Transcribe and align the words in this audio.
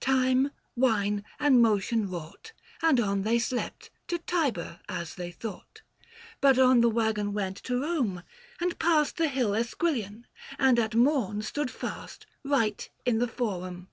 Time, 0.00 0.50
wine, 0.76 1.24
and 1.40 1.62
motion 1.62 2.10
wrought, 2.10 2.52
And 2.82 3.00
on 3.00 3.22
they 3.22 3.38
slept, 3.38 3.88
to 4.08 4.18
T.ibur, 4.18 4.80
as 4.86 5.14
they 5.14 5.30
thought, 5.32 5.80
But 6.42 6.58
on 6.58 6.82
the 6.82 6.90
waggon 6.90 7.32
went 7.32 7.56
to 7.64 7.80
Kome, 7.80 8.22
and 8.60 8.78
passed 8.78 9.18
825 9.18 9.18
The 9.24 9.28
hill 9.28 9.50
Esquilian, 9.54 10.24
and 10.58 10.78
at 10.78 10.94
morn 10.94 11.40
stood 11.40 11.70
fast 11.70 12.26
Eight 12.46 12.90
in 13.06 13.18
the 13.18 13.28
Forum. 13.28 13.88